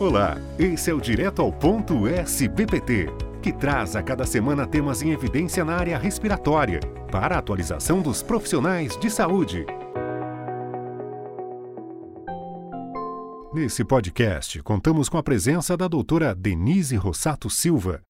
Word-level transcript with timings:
Olá, 0.00 0.38
esse 0.58 0.90
é 0.90 0.92
o 0.92 1.00
Direto 1.00 1.40
ao 1.40 1.52
Ponto 1.52 2.08
SBPT, 2.08 3.06
que 3.40 3.52
traz 3.52 3.94
a 3.94 4.02
cada 4.02 4.26
semana 4.26 4.66
temas 4.66 5.02
em 5.02 5.12
evidência 5.12 5.64
na 5.64 5.76
área 5.76 5.96
respiratória, 5.96 6.80
para 7.12 7.36
a 7.36 7.38
atualização 7.38 8.02
dos 8.02 8.20
profissionais 8.20 8.96
de 8.98 9.08
saúde. 9.08 9.64
Nesse 13.54 13.84
podcast, 13.84 14.60
contamos 14.64 15.08
com 15.08 15.16
a 15.16 15.22
presença 15.22 15.76
da 15.76 15.86
doutora 15.86 16.34
Denise 16.34 16.96
Rossato 16.96 17.48
Silva, 17.48 18.00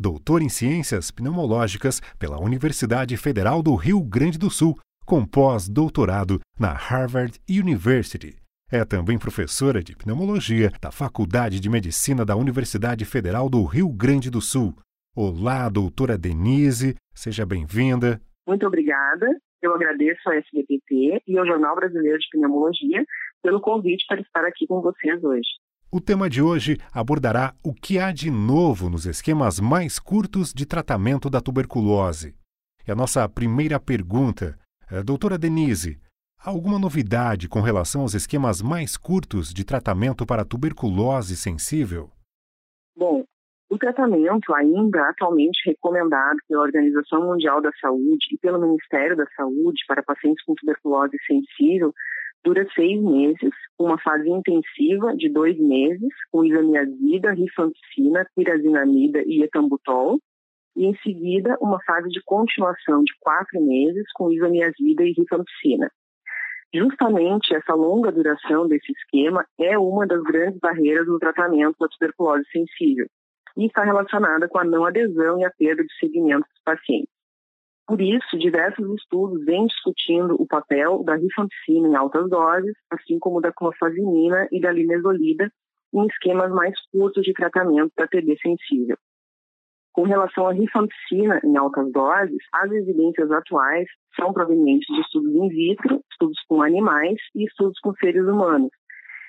doutora 0.00 0.42
em 0.42 0.48
Ciências 0.48 1.10
Pneumológicas 1.10 2.00
pela 2.18 2.40
Universidade 2.40 3.18
Federal 3.18 3.62
do 3.62 3.74
Rio 3.74 4.02
Grande 4.02 4.38
do 4.38 4.48
Sul, 4.48 4.78
com 5.04 5.26
pós-doutorado 5.26 6.40
na 6.58 6.72
Harvard 6.72 7.38
University. 7.46 8.43
É 8.74 8.84
também 8.84 9.16
professora 9.16 9.80
de 9.80 9.94
pneumologia 9.94 10.72
da 10.82 10.90
Faculdade 10.90 11.60
de 11.60 11.70
Medicina 11.70 12.24
da 12.24 12.34
Universidade 12.34 13.04
Federal 13.04 13.48
do 13.48 13.62
Rio 13.62 13.88
Grande 13.88 14.28
do 14.28 14.40
Sul. 14.40 14.74
Olá, 15.14 15.68
doutora 15.68 16.18
Denise, 16.18 16.96
seja 17.14 17.46
bem-vinda. 17.46 18.20
Muito 18.44 18.66
obrigada. 18.66 19.28
Eu 19.62 19.72
agradeço 19.76 20.28
a 20.28 20.34
SBPT 20.34 21.22
e 21.24 21.38
ao 21.38 21.46
Jornal 21.46 21.76
Brasileiro 21.76 22.18
de 22.18 22.26
Pneumologia 22.32 23.06
pelo 23.44 23.60
convite 23.60 24.04
para 24.08 24.20
estar 24.20 24.44
aqui 24.44 24.66
com 24.66 24.80
vocês 24.80 25.22
hoje. 25.22 25.50
O 25.88 26.00
tema 26.00 26.28
de 26.28 26.42
hoje 26.42 26.76
abordará 26.92 27.54
o 27.62 27.72
que 27.72 28.00
há 28.00 28.10
de 28.10 28.28
novo 28.28 28.90
nos 28.90 29.06
esquemas 29.06 29.60
mais 29.60 30.00
curtos 30.00 30.52
de 30.52 30.66
tratamento 30.66 31.30
da 31.30 31.40
tuberculose. 31.40 32.34
E 32.84 32.90
a 32.90 32.96
nossa 32.96 33.28
primeira 33.28 33.78
pergunta, 33.78 34.58
é, 34.90 35.00
doutora 35.00 35.38
Denise, 35.38 36.00
alguma 36.44 36.78
novidade 36.78 37.48
com 37.48 37.60
relação 37.60 38.02
aos 38.02 38.12
esquemas 38.12 38.60
mais 38.60 38.96
curtos 38.96 39.52
de 39.52 39.64
tratamento 39.64 40.26
para 40.26 40.44
tuberculose 40.44 41.36
sensível? 41.36 42.10
Bom, 42.94 43.24
o 43.70 43.78
tratamento 43.78 44.54
ainda 44.54 45.08
atualmente 45.08 45.58
recomendado 45.64 46.36
pela 46.46 46.62
Organização 46.62 47.26
Mundial 47.26 47.62
da 47.62 47.72
Saúde 47.80 48.26
e 48.30 48.38
pelo 48.38 48.60
Ministério 48.60 49.16
da 49.16 49.26
Saúde 49.34 49.82
para 49.88 50.02
pacientes 50.02 50.44
com 50.44 50.54
tuberculose 50.54 51.16
sensível 51.26 51.92
dura 52.44 52.68
seis 52.74 53.00
meses, 53.00 53.50
uma 53.78 53.98
fase 53.98 54.28
intensiva 54.28 55.16
de 55.16 55.30
dois 55.30 55.58
meses, 55.58 56.10
com 56.30 56.44
isoniazida, 56.44 57.32
rifampicina, 57.32 58.26
pirazinamida 58.36 59.22
e 59.26 59.42
etambutol, 59.42 60.18
e 60.76 60.84
em 60.84 60.94
seguida 60.98 61.56
uma 61.58 61.82
fase 61.84 62.10
de 62.10 62.22
continuação 62.22 63.02
de 63.02 63.14
quatro 63.20 63.62
meses 63.62 64.04
com 64.12 64.30
isoniazida 64.30 65.04
e 65.04 65.12
rifampicina. 65.12 65.90
Justamente 66.74 67.54
essa 67.54 67.72
longa 67.72 68.10
duração 68.10 68.66
desse 68.66 68.90
esquema 68.90 69.46
é 69.60 69.78
uma 69.78 70.04
das 70.08 70.20
grandes 70.24 70.58
barreiras 70.58 71.06
no 71.06 71.20
tratamento 71.20 71.76
da 71.78 71.86
tuberculose 71.86 72.44
sensível 72.50 73.06
e 73.56 73.66
está 73.66 73.84
relacionada 73.84 74.48
com 74.48 74.58
a 74.58 74.64
não 74.64 74.84
adesão 74.84 75.38
e 75.38 75.44
a 75.44 75.52
perda 75.56 75.84
de 75.84 75.94
segmento 76.00 76.48
dos 76.48 76.62
pacientes. 76.64 77.14
Por 77.86 78.00
isso, 78.00 78.36
diversos 78.38 78.92
estudos 78.96 79.44
vêm 79.44 79.66
discutindo 79.66 80.34
o 80.40 80.46
papel 80.48 81.04
da 81.04 81.14
rifampicina 81.14 81.86
em 81.86 81.94
altas 81.94 82.28
doses, 82.28 82.74
assim 82.90 83.20
como 83.20 83.40
da 83.40 83.52
clofazimina 83.52 84.48
e 84.50 84.60
da 84.60 84.72
linezolida 84.72 85.48
em 85.94 86.06
esquemas 86.06 86.50
mais 86.50 86.74
curtos 86.90 87.22
de 87.22 87.32
tratamento 87.34 87.92
da 87.96 88.08
TB 88.08 88.36
sensível. 88.42 88.96
Com 89.94 90.02
relação 90.02 90.48
à 90.48 90.52
rifampicina 90.52 91.40
em 91.44 91.56
altas 91.56 91.92
doses, 91.92 92.42
as 92.52 92.68
evidências 92.72 93.30
atuais 93.30 93.86
são 94.16 94.32
provenientes 94.32 94.92
de 94.92 95.00
estudos 95.00 95.32
in 95.32 95.48
vitro, 95.48 96.02
estudos 96.10 96.38
com 96.48 96.62
animais 96.62 97.16
e 97.32 97.44
estudos 97.44 97.78
com 97.78 97.94
seres 97.94 98.24
humanos, 98.24 98.70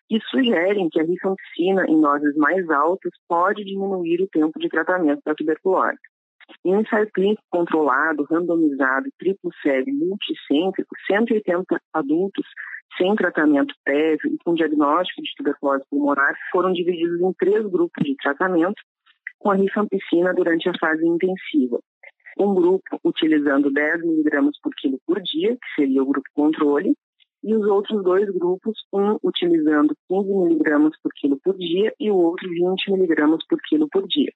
que 0.10 0.20
sugerem 0.22 0.90
que 0.90 1.00
a 1.00 1.04
rifampicina 1.04 1.86
em 1.88 2.02
doses 2.02 2.36
mais 2.36 2.68
altas 2.72 3.12
pode 3.30 3.64
diminuir 3.64 4.24
o 4.24 4.28
tempo 4.28 4.60
de 4.60 4.68
tratamento 4.68 5.22
da 5.24 5.36
tuberculose. 5.36 6.00
Em 6.66 6.76
um 6.76 6.82
ensaio 6.82 7.12
clínico 7.12 7.44
controlado, 7.52 8.24
randomizado, 8.24 9.08
triplo 9.20 9.52
cego, 9.62 9.92
multicêntrico, 9.94 10.96
180 11.06 11.80
adultos 11.94 12.46
sem 12.98 13.16
tratamento 13.16 13.76
prévio 13.84 14.34
e 14.34 14.38
com 14.44 14.56
diagnóstico 14.56 15.22
de 15.22 15.30
tuberculose 15.38 15.84
pulmonar 15.92 16.36
foram 16.52 16.74
divididos 16.74 17.22
em 17.22 17.34
três 17.34 17.64
grupos 17.68 18.04
de 18.04 18.16
tratamento 18.16 18.82
com 19.40 19.52
a 19.52 19.56
rifampicina 19.56 20.34
durante 20.34 20.68
a 20.70 20.78
fase 20.80 21.06
intensiva. 21.06 21.80
Um 22.38 22.54
grupo 22.54 23.00
utilizando 23.04 23.72
10 23.72 24.04
mg 24.04 24.52
por 24.62 24.74
quilo 24.76 25.00
por 25.06 25.22
dia, 25.22 25.56
que 25.56 25.82
seria 25.82 26.04
o 26.04 26.06
grupo 26.06 26.28
controle, 26.34 26.94
e 27.44 27.56
os 27.56 27.66
outros 27.68 28.04
dois 28.04 28.28
grupos, 28.30 28.76
um 28.92 29.18
utilizando 29.24 29.96
15 30.10 30.30
mg 30.32 30.92
por 31.02 31.12
quilo 31.14 31.40
por 31.44 31.56
dia 31.58 31.94
e 32.00 32.10
o 32.10 32.16
outro 32.16 32.50
20 32.50 32.92
mg 32.92 33.38
por 33.48 33.60
quilo 33.70 33.88
por 33.90 34.08
dia. 34.08 34.32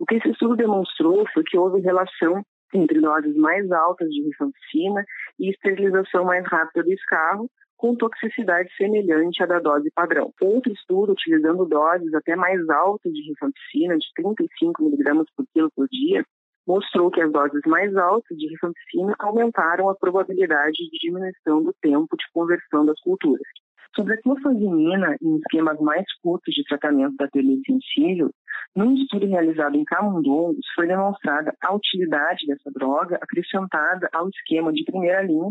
O 0.00 0.06
que 0.06 0.16
esse 0.16 0.30
estudo 0.30 0.56
demonstrou 0.56 1.24
foi 1.32 1.44
que 1.44 1.56
houve 1.56 1.80
relação 1.80 2.42
entre 2.74 3.00
doses 3.00 3.36
mais 3.36 3.70
altas 3.70 4.08
de 4.08 4.22
rifampicina 4.22 5.04
e 5.38 5.50
esterilização 5.50 6.24
mais 6.24 6.44
rápida 6.46 6.82
do 6.82 6.92
escarro, 6.92 7.50
com 7.76 7.94
toxicidade 7.94 8.68
semelhante 8.76 9.42
à 9.42 9.46
da 9.46 9.58
dose 9.58 9.90
padrão. 9.94 10.32
Outro 10.40 10.72
estudo, 10.72 11.12
utilizando 11.12 11.66
doses 11.66 12.12
até 12.14 12.34
mais 12.34 12.66
altas 12.68 13.12
de 13.12 13.22
rifampicina, 13.28 13.96
de 13.98 14.06
35 14.14 14.82
mg 14.82 15.24
por 15.36 15.46
quilo 15.52 15.70
por 15.74 15.86
dia, 15.88 16.24
mostrou 16.66 17.10
que 17.10 17.20
as 17.20 17.30
doses 17.30 17.60
mais 17.66 17.94
altas 17.96 18.36
de 18.36 18.48
rifampicina 18.48 19.14
aumentaram 19.18 19.88
a 19.88 19.94
probabilidade 19.94 20.76
de 20.90 20.98
diminuição 20.98 21.62
do 21.62 21.72
tempo 21.80 22.16
de 22.16 22.24
conversão 22.32 22.84
das 22.84 23.00
culturas. 23.00 23.46
Sobre 23.94 24.14
a 24.14 24.20
clofazimina 24.20 25.16
em 25.22 25.36
esquemas 25.36 25.78
mais 25.80 26.04
curtos 26.22 26.52
de 26.54 26.64
tratamento 26.64 27.16
da 27.16 27.28
TB 27.28 27.62
sensível, 27.64 28.30
num 28.74 28.94
estudo 28.94 29.26
realizado 29.26 29.74
em 29.74 29.84
camundongos, 29.84 30.66
foi 30.74 30.86
demonstrada 30.86 31.54
a 31.62 31.74
utilidade 31.74 32.46
dessa 32.46 32.70
droga 32.72 33.16
acrescentada 33.22 34.08
ao 34.12 34.28
esquema 34.28 34.72
de 34.72 34.84
primeira 34.84 35.22
linha 35.22 35.50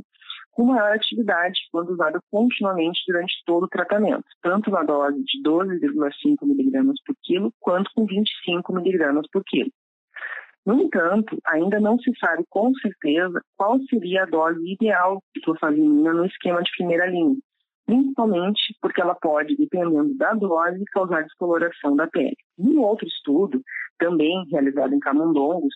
com 0.56 0.64
maior 0.64 0.94
atividade 0.94 1.60
quando 1.72 1.92
usada 1.92 2.20
continuamente 2.32 3.02
durante 3.06 3.44
todo 3.46 3.64
o 3.66 3.68
tratamento, 3.68 4.24
tanto 4.42 4.72
na 4.72 4.84
dose 4.84 5.22
de 5.24 5.44
12,5 5.44 6.38
mg 6.44 6.94
por 7.06 7.16
quilo 7.22 7.54
quanto 7.60 7.92
com 7.94 8.06
25 8.06 8.80
mg 8.80 9.22
por 9.32 9.44
quilo. 9.44 9.70
No 10.66 10.82
entanto, 10.82 11.38
ainda 11.46 11.80
não 11.80 12.00
se 12.00 12.12
sabe 12.18 12.44
com 12.50 12.74
certeza 12.76 13.40
qual 13.56 13.80
seria 13.90 14.24
a 14.24 14.26
dose 14.26 14.60
ideal 14.66 15.22
de 15.36 15.42
clofazimina 15.42 16.14
no 16.14 16.26
esquema 16.26 16.64
de 16.64 16.72
primeira 16.76 17.06
linha, 17.06 17.36
principalmente 17.86 18.76
porque 18.82 19.02
ela 19.02 19.14
pode, 19.14 19.56
dependendo 19.58 20.16
da 20.16 20.34
dose, 20.34 20.84
causar 20.86 21.24
descoloração 21.24 21.96
da 21.96 22.08
pele. 22.08 22.38
Em 22.58 22.78
outro 22.78 23.06
estudo, 23.06 23.62
também 24.00 24.48
realizado 24.50 24.96
em 24.96 25.00
camundongos, 25.00 25.76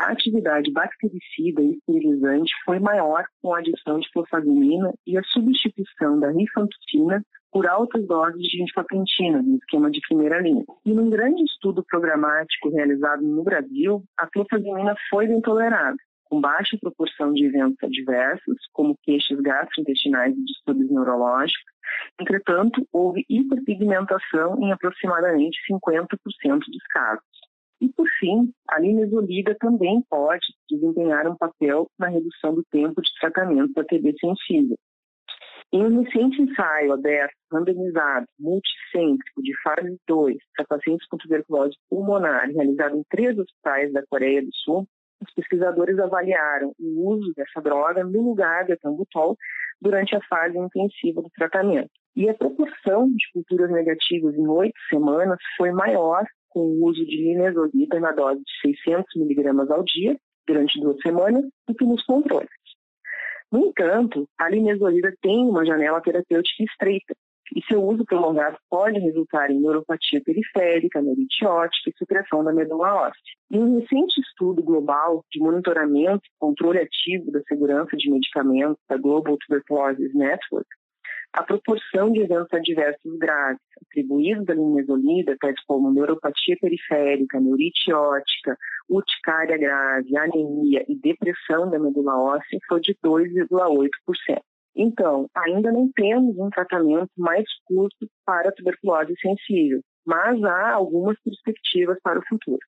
a 0.00 0.12
atividade 0.12 0.72
bactericida 0.72 1.60
e 1.60 1.72
esterilizante 1.72 2.50
foi 2.64 2.78
maior 2.78 3.22
com 3.42 3.54
a 3.54 3.58
adição 3.58 4.00
de 4.00 4.10
clofazimina 4.10 4.94
e 5.06 5.18
a 5.18 5.22
substituição 5.24 6.18
da 6.18 6.30
rifampicina 6.30 7.22
por 7.52 7.66
altas 7.66 8.06
doses 8.06 8.42
de 8.42 8.62
rifampicina 8.62 9.42
no 9.42 9.56
esquema 9.56 9.90
de 9.90 10.00
primeira 10.08 10.40
linha. 10.40 10.64
E 10.86 10.94
num 10.94 11.10
grande 11.10 11.42
estudo 11.44 11.84
programático 11.86 12.70
realizado 12.70 13.22
no 13.22 13.44
Brasil, 13.44 14.02
a 14.16 14.26
clofazimina 14.26 14.94
foi 15.10 15.26
bem 15.26 15.42
tolerada, 15.42 15.96
com 16.24 16.40
baixa 16.40 16.78
proporção 16.80 17.34
de 17.34 17.44
eventos 17.44 17.76
adversos, 17.82 18.56
como 18.72 18.96
queixas 19.02 19.38
gastrointestinais 19.40 20.34
e 20.34 20.44
distúrbios 20.44 20.90
neurológicos. 20.90 21.72
Entretanto, 22.18 22.86
houve 22.90 23.26
hiperpigmentação 23.28 24.56
em 24.62 24.72
aproximadamente 24.72 25.58
50% 25.70 26.06
dos 26.60 26.86
casos. 26.88 27.49
E, 27.80 27.88
por 27.88 28.06
fim, 28.18 28.52
a 28.68 28.78
linezolida 28.78 29.56
também 29.58 30.02
pode 30.08 30.46
desempenhar 30.68 31.26
um 31.26 31.36
papel 31.36 31.88
na 31.98 32.08
redução 32.08 32.54
do 32.54 32.64
tempo 32.70 33.00
de 33.00 33.10
tratamento 33.18 33.72
da 33.72 33.84
TB 33.84 34.14
sensível. 34.20 34.76
Em 35.72 35.84
um 35.84 36.02
recente 36.02 36.42
ensaio 36.42 36.92
aberto, 36.92 37.32
randomizado, 37.50 38.26
multicêntrico, 38.38 39.40
de 39.40 39.52
fase 39.62 39.96
2, 40.08 40.36
para 40.56 40.66
pacientes 40.66 41.06
com 41.06 41.16
tuberculose 41.16 41.76
pulmonar, 41.88 42.50
realizado 42.50 42.96
em 42.96 43.04
três 43.08 43.38
hospitais 43.38 43.92
da 43.92 44.04
Coreia 44.08 44.42
do 44.42 44.50
Sul, 44.52 44.86
os 45.22 45.32
pesquisadores 45.32 45.98
avaliaram 45.98 46.72
o 46.78 47.10
uso 47.10 47.32
dessa 47.36 47.60
droga 47.60 48.02
no 48.02 48.20
lugar 48.20 48.64
de 48.64 48.72
etambutol 48.72 49.36
durante 49.80 50.16
a 50.16 50.20
fase 50.28 50.58
intensiva 50.58 51.22
do 51.22 51.30
tratamento. 51.36 51.90
E 52.16 52.28
a 52.28 52.34
proporção 52.34 53.06
de 53.06 53.30
culturas 53.32 53.70
negativas 53.70 54.34
em 54.34 54.48
oito 54.48 54.78
semanas 54.88 55.38
foi 55.56 55.70
maior 55.70 56.24
com 56.50 56.60
o 56.60 56.84
uso 56.84 57.04
de 57.04 57.16
linezolida 57.16 57.98
na 57.98 58.12
dose 58.12 58.40
de 58.40 58.74
600 58.84 59.06
miligramas 59.16 59.70
ao 59.70 59.82
dia, 59.82 60.16
durante 60.46 60.80
duas 60.80 61.00
semanas, 61.00 61.44
do 61.66 61.74
que 61.74 61.84
nos 61.84 62.04
controles. 62.04 62.48
No 63.50 63.66
entanto, 63.66 64.28
a 64.38 64.48
linezolida 64.48 65.12
tem 65.22 65.44
uma 65.44 65.64
janela 65.64 66.00
terapêutica 66.00 66.62
estreita, 66.62 67.14
e 67.54 67.62
seu 67.66 67.82
uso 67.84 68.04
prolongado 68.04 68.56
pode 68.68 68.98
resultar 69.00 69.50
em 69.50 69.60
neuropatia 69.60 70.22
periférica, 70.24 71.02
neurite 71.02 71.44
ótica 71.44 71.90
e 71.90 71.98
supressão 71.98 72.44
da 72.44 72.52
medula 72.52 72.94
óssea. 72.94 73.34
Em 73.50 73.58
um 73.58 73.80
recente 73.80 74.20
estudo 74.20 74.62
global 74.62 75.24
de 75.32 75.40
monitoramento 75.40 76.22
e 76.24 76.38
controle 76.38 76.78
ativo 76.78 77.32
da 77.32 77.40
segurança 77.42 77.96
de 77.96 78.10
medicamentos 78.10 78.78
da 78.88 78.96
Global 78.96 79.36
Tuberculosis 79.38 80.14
Network, 80.14 80.68
a 81.32 81.42
proporção 81.42 82.12
de 82.12 82.22
eventos 82.22 82.52
adversos 82.52 83.18
graves 83.18 83.60
atribuídos 83.82 84.48
à 84.48 84.54
linezolida, 84.54 85.36
tais 85.40 85.60
como 85.64 85.92
neuropatia 85.92 86.56
periférica, 86.60 87.40
neurite 87.40 87.92
ótica, 87.92 88.56
urticária 88.88 89.56
grave, 89.56 90.16
anemia 90.16 90.84
e 90.88 90.96
depressão 90.96 91.70
da 91.70 91.78
medula 91.78 92.16
óssea 92.16 92.58
foi 92.68 92.80
de 92.80 92.96
2,8%. 93.04 94.40
Então, 94.74 95.28
ainda 95.34 95.72
não 95.72 95.90
temos 95.92 96.36
um 96.38 96.48
tratamento 96.50 97.10
mais 97.16 97.44
curto 97.64 98.08
para 98.24 98.48
a 98.48 98.52
tuberculose 98.52 99.14
sensível, 99.20 99.80
mas 100.06 100.42
há 100.42 100.72
algumas 100.72 101.16
perspectivas 101.22 101.98
para 102.02 102.18
o 102.18 102.26
futuro. 102.28 102.60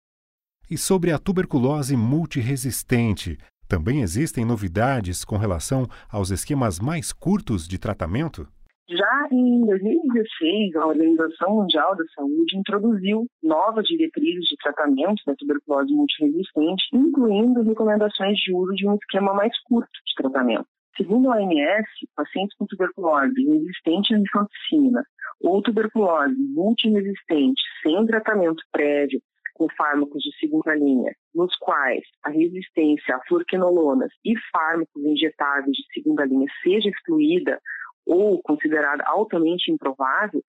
E 0.70 0.78
sobre 0.78 1.12
a 1.12 1.18
tuberculose 1.18 1.96
multiresistente, 1.96 3.38
também 3.72 4.02
existem 4.02 4.44
novidades 4.44 5.24
com 5.24 5.38
relação 5.38 5.88
aos 6.10 6.30
esquemas 6.30 6.78
mais 6.78 7.10
curtos 7.10 7.66
de 7.66 7.78
tratamento? 7.78 8.46
Já 8.86 9.28
em 9.32 9.64
2016, 9.64 10.76
a 10.76 10.86
Organização 10.88 11.54
Mundial 11.54 11.96
da 11.96 12.04
Saúde 12.14 12.58
introduziu 12.58 13.24
novas 13.42 13.86
diretrizes 13.86 14.44
de 14.44 14.56
tratamento 14.62 15.22
da 15.26 15.34
tuberculose 15.36 15.90
multiresistente, 15.90 16.84
incluindo 16.92 17.62
recomendações 17.62 18.36
de 18.40 18.52
uso 18.52 18.74
de 18.74 18.86
um 18.86 18.96
esquema 18.96 19.32
mais 19.32 19.58
curto 19.62 19.88
de 20.06 20.14
tratamento. 20.16 20.66
Segundo 20.94 21.32
a 21.32 21.36
OMS, 21.36 21.88
pacientes 22.14 22.54
com 22.58 22.66
tuberculose 22.66 23.42
resistente 23.42 24.14
à 24.14 24.18
rifampicina 24.18 25.02
ou 25.40 25.62
tuberculose 25.62 26.36
multiresistente 26.36 27.62
sem 27.82 28.04
tratamento 28.04 28.62
prévio 28.70 29.18
com 29.54 29.68
fármacos 29.76 30.22
de 30.22 30.36
segunda 30.38 30.74
linha, 30.74 31.14
nos 31.34 31.54
quais 31.56 32.02
a 32.24 32.30
resistência 32.30 33.16
a 33.16 33.20
fluorquinolonas 33.26 34.10
e 34.24 34.34
fármacos 34.50 35.04
injetáveis 35.04 35.76
de 35.76 35.84
segunda 35.92 36.24
linha 36.24 36.46
seja 36.62 36.88
excluída 36.88 37.60
ou 38.06 38.40
considerada 38.42 39.04
altamente 39.06 39.70
improvável, 39.70 40.42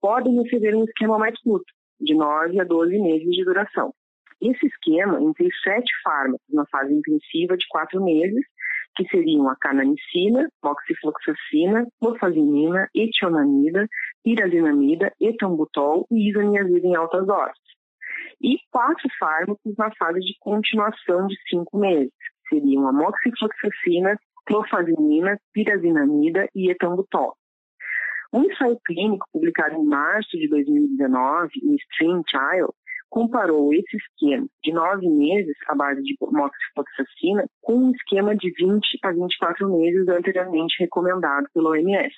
podem 0.00 0.42
receber 0.42 0.74
um 0.74 0.84
esquema 0.84 1.18
mais 1.18 1.38
curto, 1.40 1.72
de 2.00 2.14
9 2.14 2.60
a 2.60 2.64
12 2.64 2.98
meses 2.98 3.30
de 3.30 3.44
duração. 3.44 3.92
Esse 4.40 4.66
esquema 4.66 5.20
inclui 5.20 5.50
sete 5.62 5.90
fármacos 6.02 6.46
na 6.50 6.64
fase 6.66 6.94
intensiva 6.94 7.56
de 7.56 7.66
quatro 7.68 8.02
meses, 8.02 8.44
que 8.96 9.06
seriam 9.08 9.48
a 9.48 9.56
canamicina, 9.56 10.48
moxifloxacina, 10.64 11.86
clofazimina, 12.00 12.88
etionamida, 12.94 13.86
pirazinamida, 14.24 15.12
etambutol 15.20 16.06
e 16.10 16.30
isoniazida 16.30 16.86
em 16.86 16.96
altas 16.96 17.26
doses 17.26 17.70
e 18.40 18.58
quatro 18.70 19.08
fármacos 19.18 19.74
na 19.76 19.90
fase 19.96 20.20
de 20.20 20.34
continuação 20.40 21.26
de 21.26 21.36
cinco 21.48 21.78
meses, 21.78 22.12
que 22.48 22.56
seriam 22.56 22.88
a 22.88 22.92
moxifloxacina, 22.92 24.18
clofazimina, 24.46 25.38
pirazinamida 25.52 26.48
e 26.54 26.70
etambutol. 26.70 27.34
Um 28.32 28.44
ensaio 28.44 28.78
clínico 28.84 29.26
publicado 29.32 29.74
em 29.74 29.84
março 29.84 30.36
de 30.38 30.48
2019, 30.48 31.50
no 31.62 31.74
Stream 31.74 32.22
Trial, 32.22 32.72
comparou 33.08 33.74
esse 33.74 33.96
esquema 33.96 34.46
de 34.62 34.72
nove 34.72 35.08
meses 35.08 35.56
à 35.68 35.74
base 35.74 36.00
de 36.02 36.16
moxifloxacina 36.20 37.44
com 37.60 37.74
um 37.74 37.90
esquema 37.90 38.36
de 38.36 38.52
20 38.52 38.98
a 39.02 39.10
24 39.10 39.68
meses 39.76 40.08
anteriormente 40.08 40.76
recomendado 40.78 41.46
pela 41.52 41.70
OMS. 41.70 42.14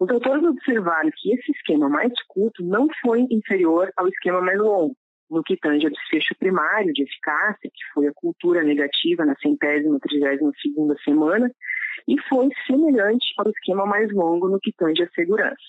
Os 0.00 0.10
autores 0.10 0.44
observaram 0.44 1.10
que 1.14 1.32
esse 1.32 1.52
esquema 1.52 1.88
mais 1.88 2.12
curto 2.28 2.64
não 2.64 2.88
foi 3.00 3.26
inferior 3.30 3.90
ao 3.96 4.08
esquema 4.08 4.40
mais 4.40 4.58
longo, 4.58 4.96
no 5.30 5.42
que 5.42 5.56
tange 5.56 5.86
ao 5.86 5.92
desfecho 5.92 6.34
primário 6.38 6.92
de 6.92 7.02
eficácia, 7.02 7.70
que 7.72 7.84
foi 7.94 8.06
a 8.06 8.12
cultura 8.14 8.62
negativa 8.62 9.24
na 9.24 9.34
centésima, 9.36 9.98
trigésima 10.00 10.52
segunda 10.60 10.96
semana, 11.04 11.50
e 12.08 12.20
foi 12.28 12.48
semelhante 12.66 13.32
ao 13.38 13.50
esquema 13.50 13.86
mais 13.86 14.12
longo 14.12 14.48
no 14.48 14.58
que 14.60 14.72
tange 14.72 15.02
à 15.02 15.08
segurança. 15.10 15.62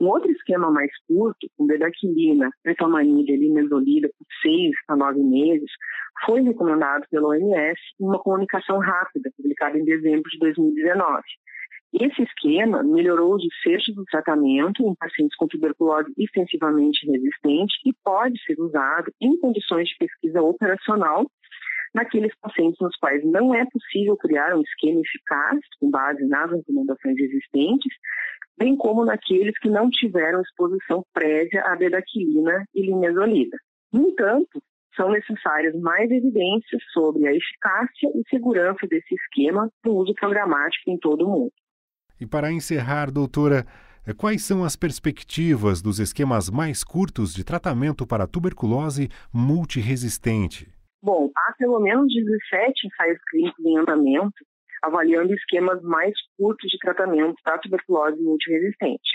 Um 0.00 0.06
outro 0.06 0.30
esquema 0.30 0.70
mais 0.70 0.90
curto, 1.06 1.48
com 1.56 1.66
bedaquilina, 1.66 2.50
pretomanida 2.62 3.32
e 3.32 3.36
linezolida 3.36 4.08
por 4.16 4.26
seis 4.42 4.72
a 4.88 4.96
nove 4.96 5.20
meses, 5.20 5.70
foi 6.24 6.40
recomendado 6.42 7.06
pela 7.10 7.28
OMS 7.28 7.80
em 8.00 8.04
uma 8.04 8.18
comunicação 8.18 8.78
rápida, 8.78 9.30
publicada 9.36 9.78
em 9.78 9.84
dezembro 9.84 10.28
de 10.30 10.38
2019. 10.38 11.22
Esse 11.92 12.22
esquema 12.22 12.82
melhorou 12.82 13.34
os 13.34 13.42
desfechos 13.42 13.94
do 13.94 14.04
tratamento 14.04 14.86
em 14.86 14.94
pacientes 14.94 15.36
com 15.36 15.46
tuberculose 15.46 16.12
extensivamente 16.18 17.10
resistente 17.10 17.74
e 17.84 17.94
pode 18.04 18.38
ser 18.44 18.60
usado 18.60 19.10
em 19.20 19.38
condições 19.38 19.88
de 19.88 19.96
pesquisa 19.96 20.42
operacional 20.42 21.26
naqueles 21.94 22.32
pacientes 22.40 22.78
nos 22.80 22.94
quais 22.96 23.24
não 23.24 23.54
é 23.54 23.64
possível 23.70 24.16
criar 24.18 24.54
um 24.54 24.60
esquema 24.60 25.00
eficaz 25.00 25.58
com 25.80 25.90
base 25.90 26.24
nas 26.26 26.50
recomendações 26.50 27.18
existentes, 27.18 27.92
bem 28.58 28.76
como 28.76 29.06
naqueles 29.06 29.58
que 29.58 29.70
não 29.70 29.88
tiveram 29.88 30.42
exposição 30.42 31.02
prévia 31.14 31.62
à 31.62 31.74
bedaquilina 31.74 32.64
e 32.74 32.82
linezolida. 32.82 33.56
No 33.90 34.08
entanto, 34.08 34.62
são 34.94 35.10
necessárias 35.10 35.74
mais 35.80 36.10
evidências 36.10 36.82
sobre 36.92 37.26
a 37.26 37.32
eficácia 37.32 38.10
e 38.14 38.28
segurança 38.28 38.86
desse 38.86 39.14
esquema 39.14 39.70
para 39.80 39.92
o 39.92 39.96
uso 39.96 40.12
programático 40.14 40.90
em 40.90 40.98
todo 40.98 41.24
o 41.24 41.30
mundo. 41.30 41.52
E 42.20 42.26
para 42.26 42.52
encerrar, 42.52 43.10
doutora, 43.10 43.66
eh, 44.06 44.12
quais 44.12 44.44
são 44.44 44.64
as 44.64 44.76
perspectivas 44.76 45.80
dos 45.80 45.98
esquemas 45.98 46.50
mais 46.50 46.82
curtos 46.82 47.32
de 47.34 47.44
tratamento 47.44 48.06
para 48.06 48.26
tuberculose 48.26 49.08
multiresistente? 49.32 50.68
Bom, 51.02 51.30
há 51.36 51.54
pelo 51.56 51.78
menos 51.80 52.12
17 52.12 52.86
ensaios 52.86 53.18
clínicos 53.30 53.64
em 53.64 53.78
andamento 53.78 54.44
avaliando 54.82 55.34
esquemas 55.34 55.82
mais 55.82 56.14
curtos 56.36 56.70
de 56.70 56.78
tratamento 56.78 57.36
da 57.44 57.58
tuberculose 57.58 58.20
multiresistente. 58.22 59.10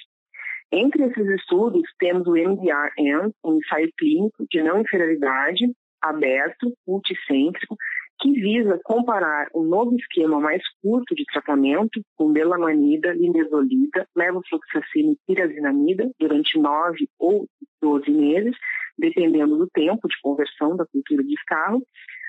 Entre 0.72 1.04
esses 1.06 1.28
estudos, 1.28 1.84
temos 2.00 2.28
o 2.28 2.32
MDR-N, 2.32 3.32
um 3.44 3.58
ensaio 3.58 3.92
clínico 3.98 4.46
de 4.50 4.62
não 4.64 4.82
inferioridade, 4.82 5.66
aberto, 6.02 6.74
multicêntrico, 6.88 7.78
que 8.24 8.32
visa 8.32 8.80
comparar 8.86 9.50
um 9.54 9.64
novo 9.64 9.94
esquema 9.98 10.40
mais 10.40 10.64
curto 10.82 11.14
de 11.14 11.26
tratamento 11.26 12.02
com 12.16 12.32
belamanida, 12.32 13.12
linezolida, 13.12 14.08
levofloxacina 14.16 15.12
e 15.12 15.18
pirazinamida 15.28 16.10
durante 16.18 16.58
9 16.58 17.06
ou 17.20 17.46
12 17.82 18.10
meses, 18.12 18.56
dependendo 18.98 19.58
do 19.58 19.68
tempo 19.68 20.08
de 20.08 20.16
conversão 20.22 20.78
da 20.78 20.86
cultura 20.86 21.22
de 21.22 21.34
escarro, 21.34 21.86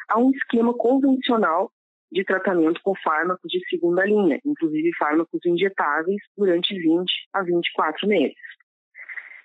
a 0.08 0.18
um 0.18 0.32
esquema 0.32 0.74
convencional 0.74 1.70
de 2.10 2.24
tratamento 2.24 2.80
com 2.82 2.92
fármacos 2.96 3.48
de 3.48 3.64
segunda 3.68 4.04
linha, 4.04 4.40
inclusive 4.44 4.90
fármacos 4.98 5.40
injetáveis, 5.46 6.20
durante 6.36 6.76
20 6.76 7.08
a 7.32 7.42
24 7.44 8.08
meses. 8.08 8.34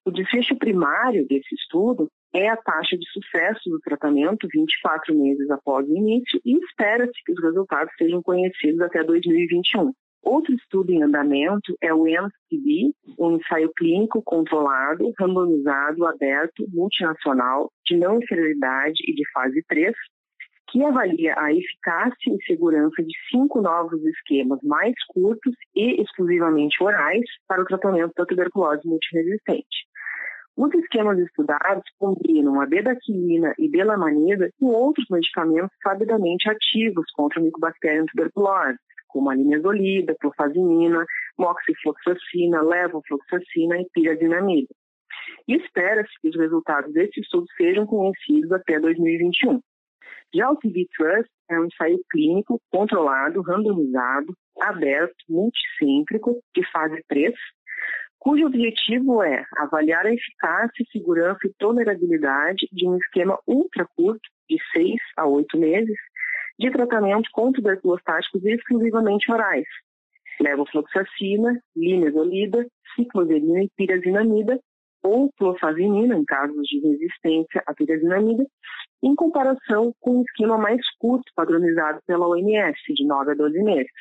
O 0.04 0.10
desfecho 0.10 0.57
primário 0.57 1.28
desse 1.28 1.54
estudo 1.54 2.10
é 2.34 2.50
a 2.50 2.58
taxa 2.58 2.98
de 2.98 3.09
sucesso 3.12 3.69
do 3.69 3.80
tratamento 3.80 4.48
24 4.54 5.16
meses 5.16 5.50
após 5.50 5.88
o 5.88 5.95
início 5.95 6.40
e 6.45 6.57
espera-se 6.57 7.24
que 7.26 7.31
os 7.31 7.42
resultados 7.42 7.94
sejam 7.98 8.21
conhecidos 8.21 8.81
até 8.81 9.04
2021. 9.04 9.92
Outro 10.21 10.54
estudo 10.54 10.92
em 10.92 11.02
andamento 11.02 11.76
é 11.81 11.94
o 11.94 12.04
MCB, 12.04 12.94
um 13.18 13.38
ensaio 13.38 13.71
clínico 13.76 14.21
controlado, 14.21 15.12
randomizado, 15.18 16.06
aberto, 16.06 16.66
multinacional, 16.69 17.71
de 17.86 17.95
não 17.95 18.21
inferioridade 18.21 19.02
e 19.07 19.14
de 19.14 19.24
fase 19.31 19.64
3, 19.68 19.95
que 20.71 20.83
avalia 20.83 21.33
a 21.38 21.52
eficácia 21.52 22.31
e 22.31 22.45
segurança 22.45 23.02
de 23.02 23.14
cinco 23.31 23.62
novos 23.62 24.04
esquemas 24.06 24.59
mais 24.62 24.94
curtos 25.07 25.56
e 25.76 26.02
exclusivamente 26.02 26.83
orais 26.83 27.26
para 27.48 27.62
o 27.62 27.66
tratamento 27.66 28.14
da 28.16 28.26
tuberculose 28.26 28.88
multiresistente. 28.88 29.89
Os 30.59 30.73
esquemas 30.73 31.18
estudados 31.18 31.85
combinam 31.97 32.59
a 32.59 32.66
bedaquilina 32.66 33.54
e 33.57 33.69
belamanida 33.69 34.51
com 34.59 34.66
outros 34.66 35.06
medicamentos 35.09 35.73
sabidamente 35.81 36.49
ativos 36.49 37.09
contra 37.13 37.39
o 37.39 37.44
micobacterium 37.45 38.06
tuberculose, 38.07 38.78
como 39.07 39.30
a 39.30 39.35
linezolida, 39.35 40.18
clofazimina, 40.19 41.06
moxifloxacina, 41.37 42.61
levofloxacina 42.61 43.80
e 43.80 43.87
pirazinamida. 43.94 44.68
E 45.47 45.56
espera-se 45.56 46.11
que 46.21 46.28
os 46.28 46.35
resultados 46.35 46.92
desse 46.92 47.21
estudo 47.21 47.45
sejam 47.56 47.85
conhecidos 47.85 48.51
até 48.51 48.81
2021. 48.81 49.61
Já 50.35 50.51
o 50.51 50.57
TB 50.57 50.89
Trust 50.94 51.30
é 51.49 51.57
um 51.57 51.68
ensaio 51.68 52.01
clínico 52.11 52.59
controlado, 52.69 53.42
randomizado, 53.44 54.35
aberto, 54.59 55.16
multicêntrico, 55.30 56.44
de 56.54 56.69
fase 56.69 57.01
3, 57.07 57.33
cujo 58.19 58.45
objetivo 58.45 59.23
é 59.23 59.45
avaliar 59.57 60.06
a 60.06 60.14
eficácia, 60.14 60.85
segurança 60.92 61.40
e 61.45 61.54
tolerabilidade 61.57 62.68
de 62.71 62.88
um 62.88 62.97
esquema 62.97 63.40
ultra 63.47 63.88
curto, 63.95 64.21
de 64.49 64.57
6 64.73 64.95
a 65.18 65.26
8 65.26 65.57
meses, 65.57 65.97
de 66.59 66.69
tratamento 66.69 67.30
com 67.31 67.52
tuberculostáticos 67.52 68.44
exclusivamente 68.44 69.31
orais, 69.31 69.66
levofloxacina, 70.42 71.61
linezolida, 71.76 72.68
cicloserina 72.95 73.64
e 73.64 73.69
pirazinamida, 73.78 74.59
ou 75.02 75.31
clofazimina, 75.38 76.18
em 76.18 76.26
casos 76.26 76.68
de 76.68 76.80
resistência 76.80 77.64
à 77.66 77.73
pirazinamida, 77.73 78.45
em 79.02 79.16
comparação 79.16 79.94
com 80.02 80.19
um 80.19 80.23
esquema 80.23 80.57
mais 80.57 80.81
curto 80.97 81.31
padronizado 81.33 82.02
pela 82.06 82.28
OMS, 82.28 82.78
de 82.94 83.06
9 83.06 83.31
a 83.31 83.35
12 83.35 83.64
meses. 83.64 83.92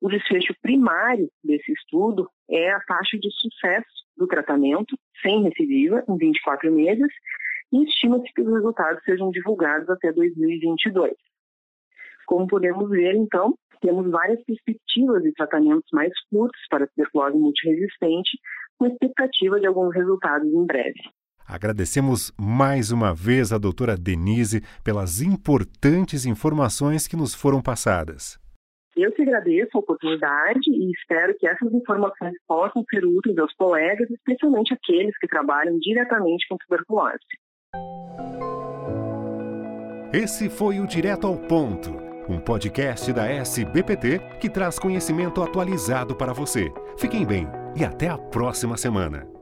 O 0.00 0.08
desfecho 0.08 0.54
primário 0.60 1.30
desse 1.42 1.72
estudo 1.72 2.28
é 2.50 2.70
a 2.70 2.80
taxa 2.80 3.18
de 3.18 3.30
sucesso 3.32 4.04
do 4.16 4.26
tratamento 4.26 4.96
sem 5.22 5.42
recidiva 5.42 6.04
em 6.08 6.16
24 6.16 6.70
meses 6.72 7.08
e 7.72 7.84
estima-se 7.84 8.32
que 8.32 8.42
os 8.42 8.52
resultados 8.52 9.02
sejam 9.04 9.30
divulgados 9.30 9.88
até 9.88 10.12
2022. 10.12 11.12
Como 12.26 12.46
podemos 12.46 12.88
ver, 12.90 13.14
então, 13.14 13.54
temos 13.80 14.10
várias 14.10 14.42
perspectivas 14.44 15.22
de 15.22 15.32
tratamentos 15.32 15.88
mais 15.92 16.12
curtos 16.30 16.60
para 16.70 16.86
tuberculose 16.86 17.36
multiresistente, 17.36 18.38
com 18.78 18.86
expectativa 18.86 19.60
de 19.60 19.66
alguns 19.66 19.94
resultados 19.94 20.48
em 20.48 20.66
breve. 20.66 21.00
Agradecemos 21.46 22.32
mais 22.40 22.90
uma 22.90 23.14
vez 23.14 23.52
a 23.52 23.58
doutora 23.58 23.96
Denise 23.96 24.62
pelas 24.82 25.20
importantes 25.20 26.24
informações 26.24 27.06
que 27.06 27.16
nos 27.16 27.34
foram 27.34 27.60
passadas. 27.60 28.42
Eu 28.96 29.10
que 29.10 29.22
agradeço 29.22 29.70
a 29.74 29.80
oportunidade 29.80 30.70
e 30.70 30.92
espero 30.92 31.36
que 31.36 31.46
essas 31.46 31.72
informações 31.72 32.34
possam 32.46 32.84
ser 32.88 33.04
úteis 33.04 33.36
aos 33.38 33.52
colegas, 33.54 34.08
especialmente 34.08 34.72
aqueles 34.72 35.16
que 35.18 35.26
trabalham 35.26 35.76
diretamente 35.78 36.46
com 36.48 36.56
tuberculose. 36.56 37.18
Esse 40.12 40.48
foi 40.48 40.78
o 40.78 40.86
Direto 40.86 41.26
ao 41.26 41.36
Ponto, 41.36 41.90
um 42.28 42.38
podcast 42.38 43.12
da 43.12 43.26
SBPT 43.26 44.20
que 44.40 44.48
traz 44.48 44.78
conhecimento 44.78 45.42
atualizado 45.42 46.14
para 46.14 46.32
você. 46.32 46.72
Fiquem 46.96 47.26
bem 47.26 47.48
e 47.76 47.84
até 47.84 48.08
a 48.08 48.16
próxima 48.16 48.76
semana. 48.76 49.33